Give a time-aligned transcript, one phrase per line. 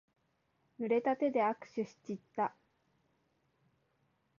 [0.79, 2.55] ぬれた手で握手しちった。